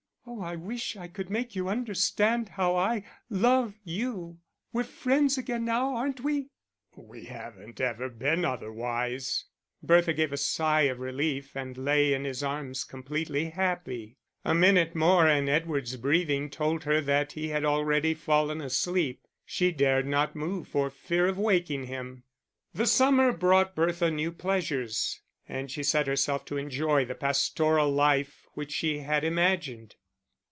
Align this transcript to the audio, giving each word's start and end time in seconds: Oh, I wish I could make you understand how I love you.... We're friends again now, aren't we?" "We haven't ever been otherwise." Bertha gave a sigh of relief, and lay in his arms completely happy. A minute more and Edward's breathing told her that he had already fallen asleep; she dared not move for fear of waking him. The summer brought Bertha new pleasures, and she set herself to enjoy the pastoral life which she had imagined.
Oh, 0.27 0.39
I 0.39 0.55
wish 0.55 0.95
I 0.95 1.07
could 1.07 1.29
make 1.29 1.55
you 1.55 1.67
understand 1.67 2.49
how 2.49 2.75
I 2.75 3.03
love 3.29 3.73
you.... 3.83 4.37
We're 4.71 4.83
friends 4.83 5.37
again 5.37 5.65
now, 5.65 5.95
aren't 5.95 6.21
we?" 6.21 6.47
"We 6.95 7.25
haven't 7.25 7.81
ever 7.81 8.07
been 8.07 8.45
otherwise." 8.45 9.45
Bertha 9.83 10.13
gave 10.13 10.31
a 10.31 10.37
sigh 10.37 10.81
of 10.83 10.99
relief, 10.99 11.57
and 11.57 11.75
lay 11.77 12.13
in 12.13 12.23
his 12.23 12.43
arms 12.43 12.83
completely 12.83 13.45
happy. 13.49 14.15
A 14.45 14.53
minute 14.53 14.95
more 14.95 15.27
and 15.27 15.49
Edward's 15.49 15.97
breathing 15.97 16.49
told 16.51 16.83
her 16.85 17.01
that 17.01 17.33
he 17.33 17.49
had 17.49 17.65
already 17.65 18.13
fallen 18.13 18.61
asleep; 18.61 19.21
she 19.43 19.71
dared 19.71 20.05
not 20.05 20.35
move 20.35 20.67
for 20.67 20.89
fear 20.91 21.27
of 21.27 21.37
waking 21.39 21.85
him. 21.87 22.23
The 22.73 22.85
summer 22.87 23.33
brought 23.33 23.75
Bertha 23.75 24.09
new 24.11 24.31
pleasures, 24.31 25.19
and 25.49 25.69
she 25.69 25.83
set 25.83 26.07
herself 26.07 26.45
to 26.45 26.57
enjoy 26.57 27.03
the 27.03 27.15
pastoral 27.15 27.91
life 27.91 28.45
which 28.53 28.71
she 28.71 28.99
had 28.99 29.25
imagined. 29.25 29.95